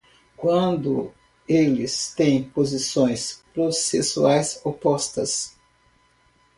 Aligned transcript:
Quando 0.35 1.13
eles 1.47 2.11
têm 2.15 2.41
posições 2.41 3.43
processuais 3.53 4.59
opostas. 4.65 5.55